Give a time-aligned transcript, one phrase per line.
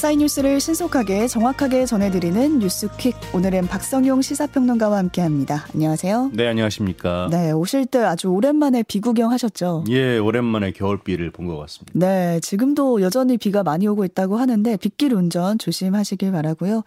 [0.00, 3.14] 밤사이 뉴스를 신속하게 정확하게 전해드리는 뉴스퀵.
[3.34, 5.66] 오늘은 박성용 시사평론가와 함께합니다.
[5.74, 6.30] 안녕하세요.
[6.32, 7.28] 네, 안녕하십니까.
[7.30, 9.84] 네, 오실 때 아주 오랜만에 비 구경하셨죠?
[9.90, 11.92] 예, 오랜만에 겨울비를 본 것 같습니다.
[11.92, 16.82] 네, 지금도 여전히 비가 많이 오고 있다고 하는데 빗길 운전 조심하시길 바라고요.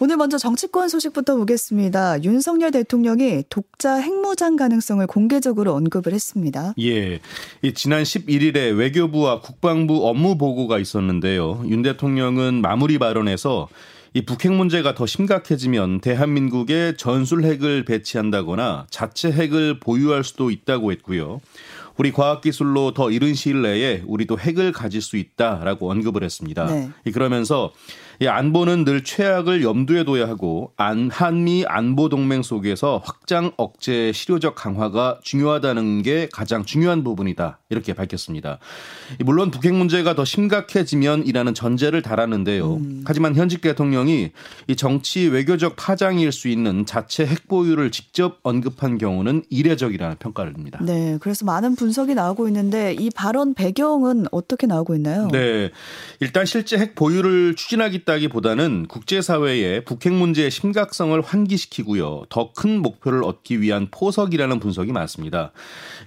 [0.00, 2.24] 오늘 먼저 정치권 소식부터 보겠습니다.
[2.24, 6.74] 윤석열 대통령이 독자 핵무장 가능성을 공개적으로 언급을 했습니다.
[6.80, 7.20] 예.
[7.76, 11.62] 지난 11일에 외교부와 국방부 업무 보고가 있었는데요.
[11.68, 13.68] 윤 대통령은 마무리 발언에서
[14.14, 21.40] 이 북핵 문제가 더 심각해지면 대한민국에 전술 핵을 배치한다거나 자체 핵을 보유할 수도 있다고 했고요.
[21.98, 26.66] 우리 과학기술로 더 이른 시일 내에 우리도 핵을 가질 수 있다라고 언급을 했습니다.
[26.66, 26.90] 네.
[27.12, 27.72] 그러면서
[28.20, 34.56] 이 안보는 늘 최악을 염두에 둬야 하고 안 한미 안보 동맹 속에서 확장 억제 실효적
[34.56, 38.58] 강화가 중요하다는 게 가장 중요한 부분이다 이렇게 밝혔습니다.
[39.24, 42.74] 물론 북핵 문제가 더 심각해지면이라는 전제를 달았는데요.
[42.74, 43.04] 음.
[43.06, 44.32] 하지만 현직 대통령이
[44.66, 50.80] 이 정치 외교적 파장일 수 있는 자체 핵 보유를 직접 언급한 경우는 이례적이라는 평가를 듭니다.
[50.82, 55.28] 네, 그래서 많은 분 석이 나오고 있는데 이 발언 배경은 어떻게 나오고 있나요?
[55.32, 55.70] 네,
[56.20, 62.24] 일단 실제 핵 보유를 추진하기 있다기보다는 국제사회에 북핵 문제의 심각성을 환기시키고요.
[62.28, 65.52] 더 큰 목표를 얻기 위한 포석이라는 분석이 많습니다.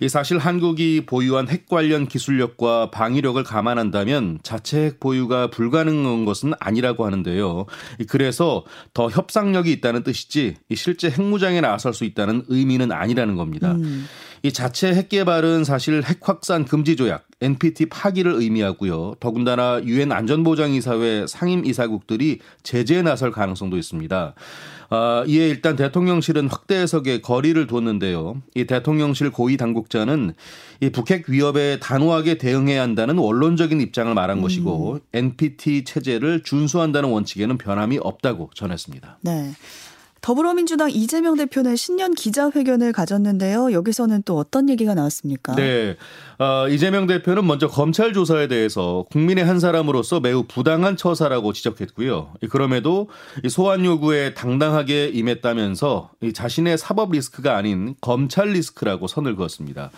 [0.02, 7.06] 이 사실 한국이 보유한 핵 관련 기술력과 방위력을 감안한다면 자체 핵 보유가 불가능한 것은 아니라고
[7.06, 7.68] 하는데요.
[8.09, 13.72] 그래서 더 협상력이 있다는 뜻이지 실제 핵무장에 나설 수 있다는 의미는 아니라는 겁니다.
[13.72, 14.06] 음.
[14.44, 19.16] 이 자체 핵 개발은 사실 핵 확산 금지 조약 NPT 파기를 의미하고요.
[19.20, 24.34] 더군다나 유엔 안전보장이사회 상임 이사국들이 제재에 나설 가능성도 있습니다.
[24.94, 28.42] 아, 이에 일단 대통령실은 확대 해석에 거리를 뒀는데요.
[28.56, 30.34] 이 대통령실 고위 당국자는
[30.81, 34.41] 이 북핵 위협에 단호하게 대응해야 한다는 원론적인 입장을 말한 음.
[34.41, 39.19] 것이고 NPT 체제를 준수한다는 원칙에는 변함이 없다고 전했습니다.
[39.22, 39.51] 네.
[40.22, 43.72] 더불어민주당 이재명 대표는 신년 기자회견을 가졌는데요.
[43.72, 45.56] 여기서는 또 어떤 얘기가 나왔습니까?
[45.56, 45.98] 네.
[46.38, 52.34] 어, 이재명 대표는 먼저 검찰 조사에 대해서 국민의 한 사람으로서 매우 부당한 처사라고 지적했고요.
[52.50, 53.10] 그럼에도
[53.50, 59.90] 소환 요구에 당당하게 임했다면서 자신의 사법 리스크가 아닌 검찰 리스크라고 선을 그었습니다.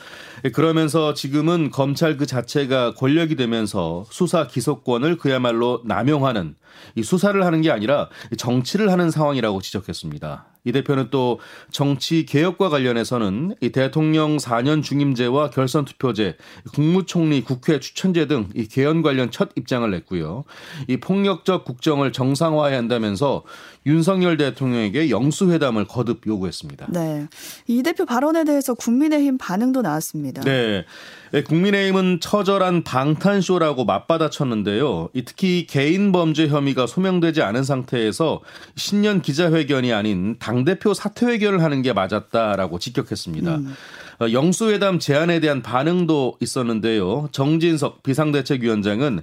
[0.54, 6.56] 그러면서 지금은 검찰 그 자체가 권력이 되면서 수사 기소권을 그야말로 남용하는
[6.96, 10.46] 이 수사를 하는 게 아니라 정치를 하는 상황이라고 지적했습니다.
[10.66, 11.42] 이 대표는 또
[11.72, 16.38] 정치 개혁과 관련해서는 이 대통령 4년 중임제와 결선 투표제,
[16.74, 20.44] 국무총리 국회 추천제 등 이 개헌 관련 첫 입장을 냈고요.
[20.88, 23.44] 이 폭력적 국정을 정상화해야 한다면서
[23.86, 26.88] 윤석열 대통령에게 영수회담을 거듭 요구했습니다.
[26.90, 27.28] 네.
[27.68, 30.42] 이 대표 발언에 대해서 국민의힘 반응도 나왔습니다.
[30.42, 30.86] 네.
[31.32, 35.10] 네 국민의힘은 처절한 방탄쇼라고 맞받아쳤는데요.
[35.26, 38.42] 특히 개인 범죄 혐의가 소명되지 않은 상태에서
[38.76, 43.56] 신년 기자회견이 아닌 당대표 사퇴회견을 하는 게 맞았다라고 직격했습니다.
[43.56, 43.74] 음.
[44.22, 47.30] 어, 영수회담 제안에 대한 반응도 있었는데요.
[47.32, 49.22] 정진석 비상대책위원장은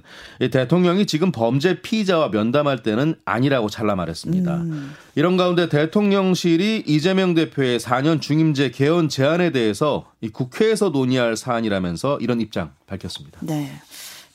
[0.51, 4.55] 대통령이 지금 범죄 피의자와 면담할 때는 아니라고 잘라 말했습니다.
[4.55, 4.93] 음.
[5.15, 12.71] 이런 가운데 대통령실이 이재명 대표의 4년 중임제 개헌 제안에 대해서 국회에서 논의할 사안이라면서 이런 입장
[12.87, 13.39] 밝혔습니다.
[13.41, 13.71] 네.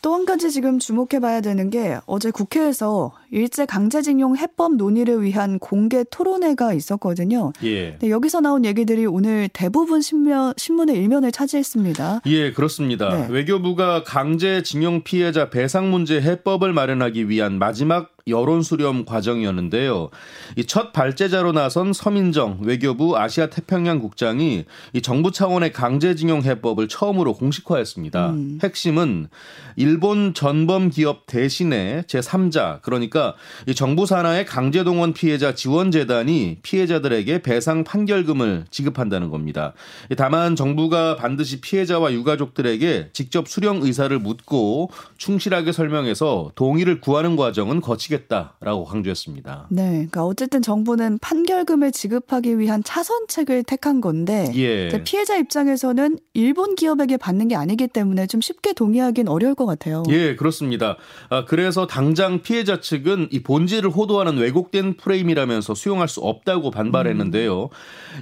[0.07, 5.59] 또 한 가지 지금 주목해 봐야 되는 게 어제 국회에서 일제 강제징용 해법 논의를 위한
[5.59, 7.53] 공개 토론회가 있었거든요.
[7.65, 7.99] 예.
[7.99, 12.21] 네, 여기서 나온 얘기들이 오늘 대부분 신문, 신문의 일면을 차지했습니다.
[12.27, 13.09] 예, 그렇습니다.
[13.09, 13.27] 네.
[13.29, 20.11] 외교부가 강제징용 피해자 배상 문제 해법을 마련하기 위한 마지막 여론 수렴 과정이었는데요.
[20.57, 28.31] 이첫 발제자로 나선 서민정 외교부 아시아 태평양 국장이 이 정부 차원의 강제징용 해법을 처음으로 공식화했습니다.
[28.31, 28.59] 음.
[28.65, 29.29] 핵심은
[29.77, 33.37] 일본 전범 기업 대신에 제 3자 그러니까
[33.69, 39.73] 이 정부 산하의 강제동원 피해자 지원 재단이 피해자들에게 배상 판결금을 지급한다는 겁니다.
[40.17, 48.16] 다만 정부가 반드시 피해자와 유가족들에게 직접 수령 의사를 묻고 충실하게 설명해서 동의를 구하는 과정은 거치게
[48.17, 49.69] 하겠다라고 강조했습니다.
[49.71, 55.03] 네, 그러니까 어쨌든 정부는 판결금을 지급하기 위한 차선책을 택한 건데 예.
[55.05, 60.03] 피해자 입장에서는 일본 기업에게 받는 게 아니기 때문에 좀 쉽게 동의하기는 어려울 것 같아요.
[60.11, 60.97] 예, 그렇습니다.
[61.29, 67.63] 아, 그래서 당장 피해자 측은 이 본질을 호도하는 왜곡된 프레임이라면서 수용할 수 없다고 반발했는데요.
[67.65, 67.69] 음.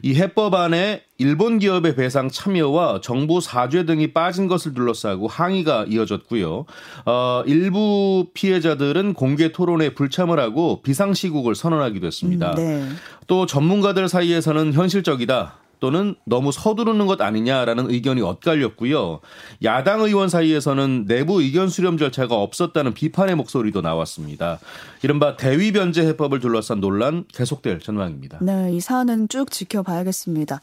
[0.02, 6.64] 이 해법안에 일본 기업의 배상 참여와 정부 사죄 등이 빠진 것을 둘러싸고 항의가 이어졌고요.
[7.06, 12.50] 어, 일부 피해자들은 공개 토론에 불참을 하고 비상시국을 선언하기도 했습니다.
[12.52, 12.88] 음, 네.
[13.26, 15.63] 또 전문가들 사이에서는 현실적이다.
[15.84, 19.20] 또는 너무 서두르는 것 아니냐라는 의견이 엇갈렸고요.
[19.64, 24.60] 야당 의원 사이에서는 내부 의견 수렴 절차가 없었다는 비판의 목소리도 나왔습니다.
[25.02, 28.38] 이른바 대위 변제 해법을 둘러싼 논란 계속될 전망입니다.
[28.40, 30.62] 네, 이 사안은 쭉 지켜봐야겠습니다.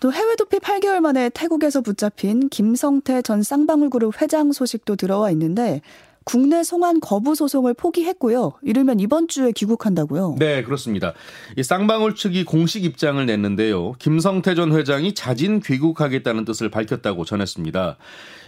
[0.00, 5.80] 또 해외 도피 8개월 만에 태국에서 붙잡힌 김성태 전 쌍방울 그룹 회장 소식도 들어와 있는데
[6.26, 8.54] 국내 송환 거부 소송을 포기했고요.
[8.62, 10.34] 이르면 이번 주에 귀국한다고요.
[10.40, 11.12] 네, 그렇습니다.
[11.56, 13.92] 이 쌍방울 측이 공식 입장을 냈는데요.
[14.00, 17.96] 김성태 전 회장이 자진 귀국하겠다는 뜻을 밝혔다고 전했습니다.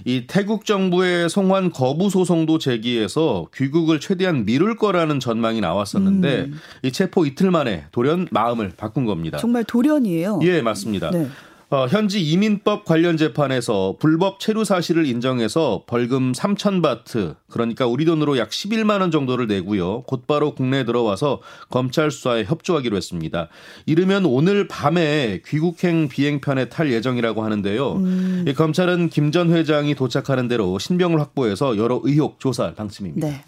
[0.04, 6.58] 이 태국 정부의 송환 거부 소송도 제기해서 귀국을 최대한 미룰 거라는 전망이 나왔었는데 음.
[6.82, 9.38] 이 체포 이틀 만에 돌연 마음을 바꾼 겁니다.
[9.38, 10.40] 정말 돌연이에요.
[10.42, 11.12] 예, 맞습니다.
[11.12, 11.28] 네.
[11.70, 18.38] 어, 현지 이민법 관련 재판에서 불법 체류 사실을 인정해서 벌금 3천 바트 그러니까 우리 돈으로
[18.38, 20.03] 약 11만 원 정도를 내고요.
[20.05, 23.49] 곧바로 국내에 들어와서 검찰 수사에 협조하기로 했습니다.
[23.85, 27.93] 이르면 오늘 밤에 귀국행 비행편에 탈 예정이라고 하는데요.
[27.97, 28.44] 음.
[28.56, 33.29] 검찰은 김 전 회장이 도착하는 대로 신병을 확보해서 여러 의혹 조사할 방침입니다.
[33.29, 33.44] 네.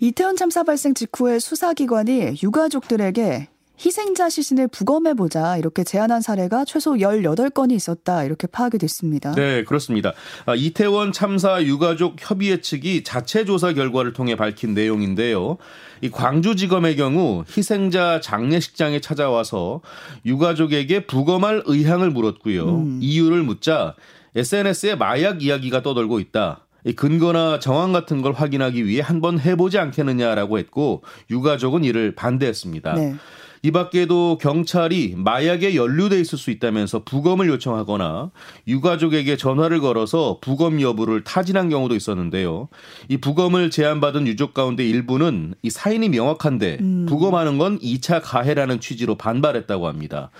[0.00, 3.48] 이태원 참사 발생 직후에 수사기관이 유가족들에게
[3.78, 9.32] 희생자 시신을 부검해보자 이렇게 제안한 사례가 최소 18건이 있었다 이렇게 파악이 됐습니다.
[9.32, 10.12] 네, 그렇습니다.
[10.46, 15.58] 아, 이태원 참사 유가족 협의회 측이 자체 조사 결과를 통해 밝힌 내용인데요.
[16.00, 19.80] 이 광주지검의 경우 희생자 장례식장에 찾아와서
[20.24, 22.68] 유가족에게 부검할 의향을 물었고요.
[22.68, 22.98] 음.
[23.02, 23.94] 이유를 묻자
[24.36, 26.60] SNS에 마약 이야기가 떠돌고 있다.
[26.84, 32.94] 이 근거나 정황 같은 걸 확인하기 위해 한번 해보지 않겠느냐라고 했고 유가족은 이를 반대했습니다.
[32.94, 33.14] 네.
[33.64, 38.30] 이 밖에도 경찰이 마약에 연루돼 있을 수 있다면서 부검을 요청하거나
[38.68, 42.68] 유가족에게 전화를 걸어서 부검 여부를 타진한 경우도 있었는데요.
[43.08, 47.06] 이 부검을 제안받은 유족 가운데 일부는 이 사인이 명확한데 음.
[47.08, 50.30] 부검하는 건 2차 가해라는 취지로 반발했다고 합니다.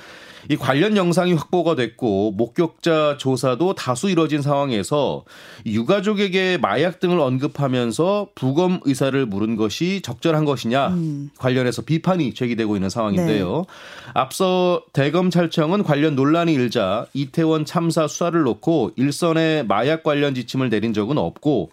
[0.50, 5.24] 이 관련 영상이 확보가 됐고 목격자 조사도 다수 이뤄진 상황에서
[5.66, 11.30] 유가족에게 마약 등을 언급하면서 부검 의사를 물은 것이 적절한 것이냐 음.
[11.38, 13.56] 관련해서 비판이 제기되고 있는 상황인데요.
[13.56, 14.12] 네.
[14.12, 21.18] 앞서 대검찰청은 관련 논란이 일자 이태원 참사 수사를 놓고 일선에 마약 관련 지침을 내린 적은
[21.18, 21.70] 없고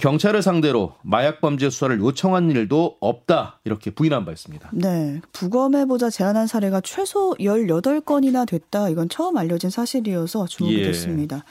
[0.00, 4.70] 경찰을 상대로 마약 범죄 수사를 요청한 일도 없다 이렇게 부인한 바 있습니다.
[4.72, 5.20] 네.
[5.32, 8.90] 부검해보자 제안한 사례가 최소 18건 건이나 됐다.
[8.90, 10.84] 이건 처음 알려진 사실이어서 주목이 예.
[10.84, 11.44] 됐습니다.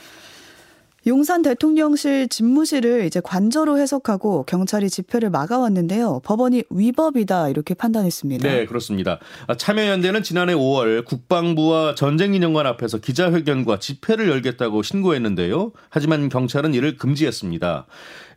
[1.07, 6.21] 용산 대통령실 집무실을 이제 관저로 해석하고 경찰이 집회를 막아왔는데요.
[6.23, 8.47] 법원이 위법이다 이렇게 판단했습니다.
[8.47, 9.17] 네, 그렇습니다.
[9.57, 15.71] 참여연대는 지난해 5월 국방부와 전쟁기념관 앞에서 기자회견과 집회를 열겠다고 신고했는데요.
[15.89, 17.87] 하지만 경찰은 이를 금지했습니다.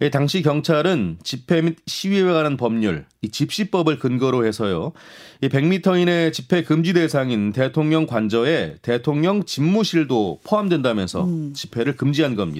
[0.00, 4.92] 예, 당시 경찰은 집회 및 시위에 관한 법률, 이 집시법을 근거로 해서요.
[5.40, 11.52] 이 100m 이내 집회 금지 대상인 대통령 관저에 대통령 집무실도 포함된다면서 음.
[11.54, 12.53] 집회를 금지한 겁니다.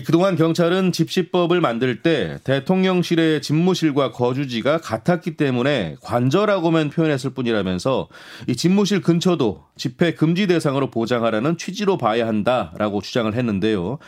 [0.00, 8.08] 그동안 경찰은 집시법을 만들 때 대통령실의 집무실과 거주지가 같았기 때문에 관저라고만 표현했을 뿐이라면서
[8.48, 13.98] 이 집무실 근처도 집회 금지 대상으로 보장하라는 취지로 봐야 한다라고 주장을 했는데요.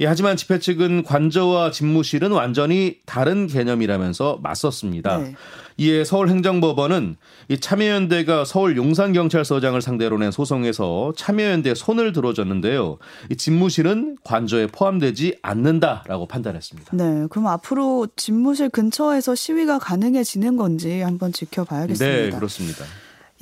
[0.00, 5.18] 예, 하지만 집회 측은 관저와 집무실은 완전히 다른 개념이라면서 맞섰습니다.
[5.18, 5.34] 네.
[5.80, 7.16] 이에 서울행정법원은
[7.48, 12.98] 이 참여연대가 서울 용산경찰서장을 상대로 낸 소송에서 참여연대 손을 들어줬는데요.
[13.30, 16.94] 이 집무실은 관저에 포함되지 않는다라고 판단했습니다.
[16.94, 22.04] 네, 그럼 앞으로 집무실 근처에서 시위가 가능해지는 건지 한번 지켜봐야겠습니다.
[22.04, 22.84] 네, 그렇습니다.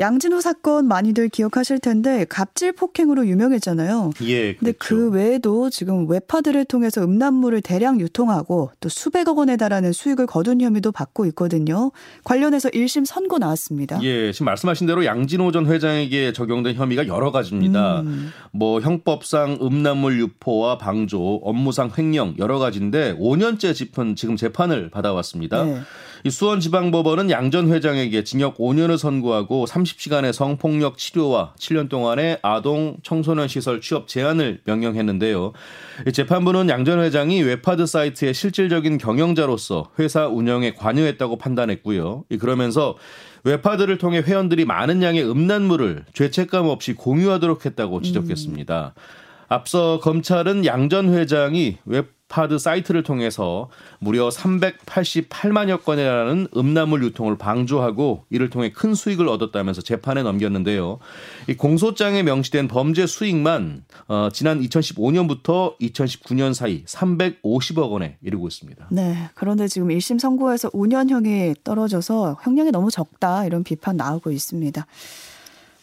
[0.01, 4.11] 양진호 사건 많이들 기억하실 텐데 갑질 폭행으로 유명했잖아요.
[4.23, 4.55] 예.
[4.55, 4.59] 그렇죠.
[4.59, 10.61] 근데 그 외에도 지금 웹하드를 통해서 음란물을 대량 유통하고 또 수백억 원에 달하는 수익을 거둔
[10.61, 11.91] 혐의도 받고 있거든요.
[12.23, 14.01] 관련해서 1심 선고 나왔습니다.
[14.03, 18.03] 예, 지금 말씀하신 대로 양진호 전 회장에게 적용된 혐의가 여러 가지입니다.
[18.03, 18.31] 음.
[18.53, 25.65] 뭐 형법상 음란물 유포와 방조, 업무상 횡령 여러 가지인데 5년째 집은 지금 재판을 받아왔습니다.
[25.65, 25.81] 네.
[26.25, 33.49] 이 수원지방법원은 양 전 회장에게 징역 5년을 선고하고 30시간의 성폭력 치료와 7년 동안의 아동 청소년
[33.49, 35.53] 시설 취업 제한을 명령했는데요.
[36.13, 42.25] 재판부는 양 전 회장이 웹하드 사이트의 실질적인 경영자로서 회사 운영에 관여했다고 판단했고요.
[42.39, 42.97] 그러면서
[43.45, 48.95] 웹하드를 통해 회원들이 많은 양의 음란물을 죄책감 없이 공유하도록 했다고 지적했습니다.
[48.97, 49.01] 음.
[49.49, 58.51] 앞서 검찰은 양 전 회장이 웹하드 사이트를 통해서 무려 388만여 건이라는 음란물 유통을 방조하고 이를
[58.51, 60.99] 통해 큰 수익을 얻었다면서 재판에 넘겼는데요.
[61.49, 68.89] 이 공소장에 명시된 범죄 수익만 어, 지난 2015년부터 2019년 사이 350억 원에 이르고 있습니다.
[68.91, 69.31] 네.
[69.35, 74.87] 그런데 지금 1심 선고에서 5년형이 떨어져서 형량이 너무 적다 이런 비판 나오고 있습니다.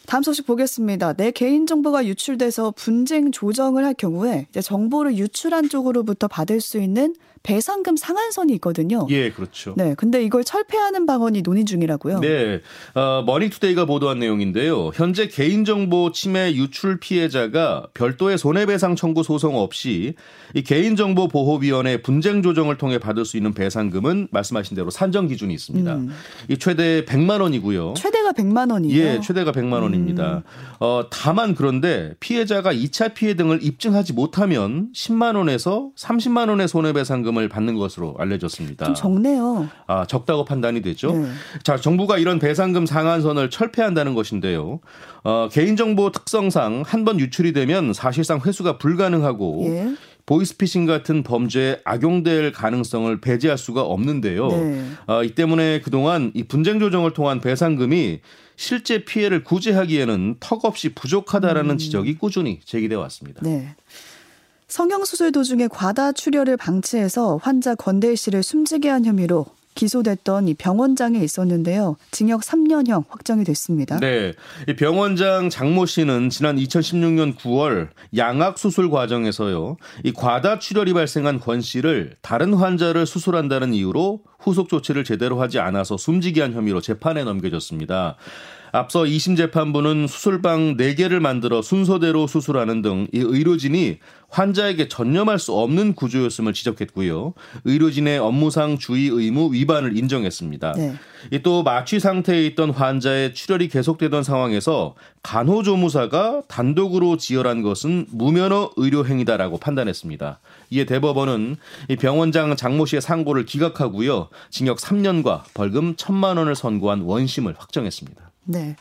[0.06, 1.14] 다음 소식 보겠습니다.
[1.14, 7.14] 내 개인 정보가 유출돼서 분쟁 조정을 할 경우에 정보를 유출한 쪽으로부터 받을 수 있는
[7.46, 9.06] 배상금 상한선이 있거든요.
[9.08, 9.74] 예, 그렇죠.
[9.76, 12.18] 네, 근데 이걸 철폐하는 방안이 논의 중이라고요.
[12.18, 12.60] 네,
[12.94, 14.90] 어, 머니투데이가 보도한 내용인데요.
[14.92, 20.14] 현재 개인정보 침해 유출 피해자가 별도의 손해배상 청구 소송 없이
[20.54, 25.94] 이 개인정보 보호위원회 분쟁 조정을 통해 받을 수 있는 배상금은 말씀하신 대로 산정 기준이 있습니다.
[25.94, 26.10] 음.
[26.48, 27.94] 이 최대 100만 원이고요.
[27.96, 28.96] 최대가 100만 원이요.
[29.00, 30.38] 예, 최대가 100만 원입니다.
[30.38, 30.42] 음.
[30.80, 37.48] 어, 다만 그런데 피해자가 2차 피해 등을 입증하지 못하면 10만 원에서 30만 원의 손해배상금 지원금을
[37.48, 38.86] 받는 것으로 알려졌습니다.
[38.86, 39.68] 좀 적네요.
[39.86, 41.12] 아, 적다고 판단이 되죠.
[41.12, 41.28] 네.
[41.62, 44.80] 자, 정부가 이런 배상금 상한선을 철폐한다는 것인데요.
[45.22, 49.94] 어, 개인정보 특성상 한 번 유출이 되면 사실상 회수가 불가능하고 예.
[50.24, 54.48] 보이스피싱 같은 범죄에 악용될 가능성을 배제할 수가 없는데요.
[54.48, 54.84] 네.
[55.06, 58.18] 어, 이 때문에 그동안 이 분쟁 조정을 통한 배상금이
[58.56, 61.78] 실제 피해를 구제하기에는 턱없이 부족하다라는 음.
[61.78, 63.40] 지적이 꾸준히 제기돼 왔습니다.
[63.44, 63.76] 네.
[64.68, 69.46] 성형수술 도중에 과다 출혈을 방치해서 환자 권대희 씨를 숨지게 한 혐의로
[69.76, 71.96] 기소됐던 이 병원장에 있었는데요.
[72.10, 74.00] 징역 3년형 확정이 됐습니다.
[74.00, 74.32] 네.
[74.66, 79.76] 이 병원장 장모 씨는 지난 2016년 9월 양악 수술 과정에서요.
[80.02, 85.96] 이 과다 출혈이 발생한 권 씨를 다른 환자를 수술한다는 이유로 후속 조치를 제대로 하지 않아서
[85.96, 88.16] 숨지게 한 혐의로 재판에 넘겨졌습니다.
[88.76, 95.94] 앞서 2심 재판부는 수술방 4개를 만들어 순서대로 수술하는 등 이 의료진이 환자에게 전념할 수 없는
[95.94, 97.32] 구조였음을 지적했고요.
[97.64, 100.72] 의료진의 업무상 주의 의무 위반을 인정했습니다.
[100.72, 100.94] 네.
[101.42, 109.58] 또 마취 상태에 있던 환자의 출혈이 계속되던 상황에서 간호조무사가 단독으로 지혈한 것은 무면허 의료 행위다라고
[109.58, 110.40] 판단했습니다.
[110.70, 111.56] 이에 대법원은
[111.98, 114.28] 병원장 장모 씨의 상고를 기각하고요.
[114.50, 118.26] 징역 3년과 벌금 1천만 원을 선고한 원심을 확정했습니다.
[118.46, 118.76] 네.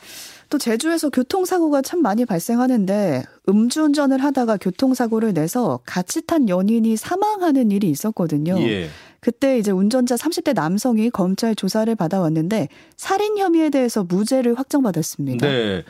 [0.49, 7.89] 또 제주에서 교통사고가 참 많이 발생하는데 음주운전을 하다가 교통사고를 내서 같이 탄 연인이 사망하는 일이
[7.89, 8.59] 있었거든요.
[8.61, 8.89] 예.
[9.19, 15.47] 그때 이제 운전자 30대 남성이 검찰 조사를 받아왔는데 살인 혐의에 대해서 무죄를 확정받았습니다.
[15.47, 15.83] 네.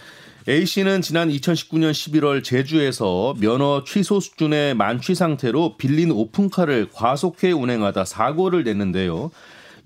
[0.48, 8.06] A 씨는 지난 2019년 11월 제주에서 면허 취소 수준의 만취 상태로 빌린 오픈카를 과속해 운행하다
[8.06, 9.32] 사고를 냈는데요.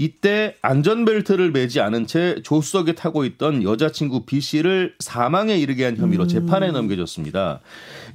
[0.02, 6.24] 이때 안전벨트를 매지 않은 채 조수석에 타고 있던 여자친구 B 씨를 사망에 이르게 한 혐의로
[6.24, 6.28] 음.
[6.30, 7.60] 재판에 넘겨졌습니다.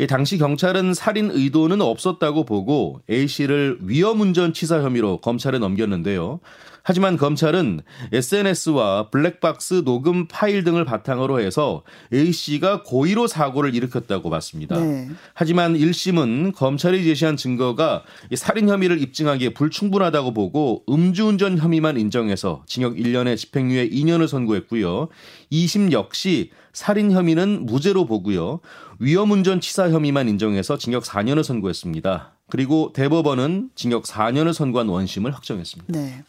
[0.09, 6.41] 당시 경찰은 살인 의도는 없었다고 보고 A 씨를 위험운전 치사 혐의로 검찰에 넘겼는데요.
[6.85, 7.81] 하지만 검찰은
[8.12, 14.79] SNS와 블랙박스 녹음 파일 등을 바탕으로 해서 A 씨가 고의로 사고를 일으켰다고 봤습니다.
[14.79, 15.09] 네.
[15.33, 18.03] 하지만 1심은 검찰이 제시한 증거가
[18.37, 25.09] 살인 혐의를 입증하기에 불충분하다고 보고 음주운전 혐의만 인정해서 징역 1년에 집행유예 2년을 선고했고요.
[25.50, 28.61] 2심 역시 살인 혐의는 무죄로 보고요.
[28.99, 32.35] 위험운전 치사 혐의만 인정해서 징역 4년을 선고했습니다.
[32.50, 35.99] 그리고 대법원은 징역 4년을 선고한 원심을 확정했습니다.
[35.99, 36.23] 네.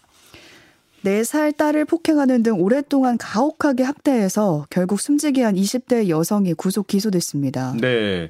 [1.05, 7.75] 4살 딸을 폭행하는 등 오랫동안 가혹하게 학대해서 결국 숨지게 한 20대 여성이 구속 기소됐습니다.
[7.79, 8.29] 네.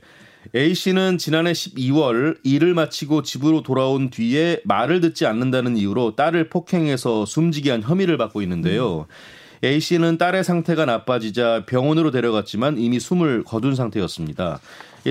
[0.53, 7.25] A 씨는 지난해 12월 일을 마치고 집으로 돌아온 뒤에 말을 듣지 않는다는 이유로 딸을 폭행해서
[7.25, 9.07] 숨지게 한 혐의를 받고 있는데요.
[9.09, 9.65] 음.
[9.65, 14.59] A 씨는 딸의 상태가 나빠지자 병원으로 데려갔지만 이미 숨을 거둔 상태였습니다.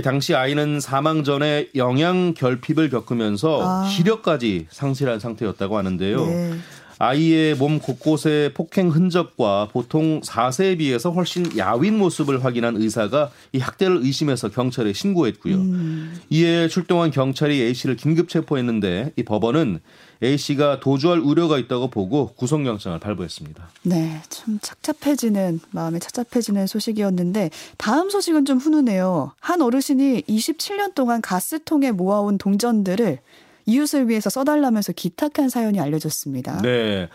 [0.03, 3.89] 당시 아이는 사망 전에 영양 결핍을 겪으면서 아.
[3.89, 6.27] 시력까지 상실한 상태였다고 하는데요.
[6.27, 6.53] 네.
[6.99, 13.99] 아이의 몸 곳곳에 폭행 흔적과 보통 4세에 비해서 훨씬 야윈 모습을 확인한 의사가 이 학대를
[14.03, 15.55] 의심해서 경찰에 신고했고요.
[15.57, 16.21] 음.
[16.31, 19.81] 이에 출동한 경찰이 A 씨를 긴급 체포했는데 이 법원은
[20.23, 23.69] A 씨가 도주할 우려가 있다고 보고 구속영장을 발부했습니다.
[23.83, 29.33] 네, 좀 착잡해지는 마음에 착잡해지는 소식이었는데 다음 소식은 좀 훈훈해요.
[29.41, 33.19] 한 어르신이 27년 동안 가스통에 모아온 동전들을
[33.67, 36.63] 이웃을 위해서 써달라면서 기탁한 사연이 알려졌습니다.
[36.63, 37.09] 네.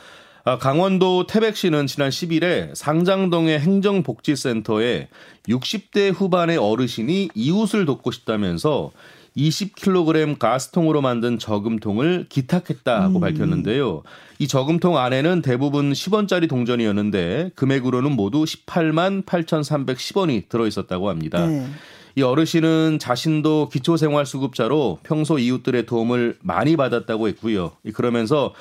[0.46, 5.10] 아, 강원도 태백시는 지난 10일에 상장동의 행정복지센터에
[5.48, 8.92] 60대 후반의 어르신이 이웃을 돕고 싶다면서
[9.38, 13.22] 20kg 가스통으로 만든 저금통을 기탁했다고 음.
[13.22, 14.04] 밝혔는데요.
[14.40, 21.46] 이 저금통 안에는 대부분 10원짜리 동전이었는데 금액으로는 모두 18만 8,310원이 들어 있었다고 합니다.
[21.46, 21.68] 네.
[22.16, 27.72] 이 어르신은 자신도 기초생활수급자로 평소 이웃들의 도움을 많이 받았다고 했고요.
[27.94, 28.54] 그러면서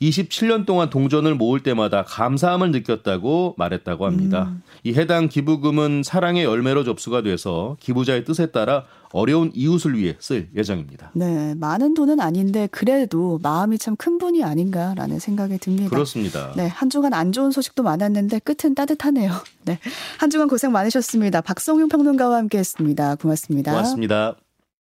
[0.00, 4.44] 27년 동안 동전을 모을 때마다 감사함을 느꼈다고 말했다고 합니다.
[4.44, 4.62] 음.
[4.84, 11.10] 이 해당 기부금은 사랑의 열매로 접수가 돼서 기부자의 뜻에 따라 어려운 이웃을 위해 쓸 예정입니다.
[11.14, 15.90] 네, 많은 돈은 아닌데 그래도 마음이 참 큰 분이 아닌가라는 생각이 듭니다.
[15.90, 16.52] 그렇습니다.
[16.54, 19.32] 네, 한 주간 안 좋은 소식도 많았는데 끝은 따뜻하네요.
[19.66, 19.80] 네,
[20.18, 21.40] 한 주간 고생 많으셨습니다.
[21.40, 23.16] 박성용 평론가와 함께했습니다.
[23.16, 23.72] 고맙습니다.
[23.72, 24.47] 고맙습니다.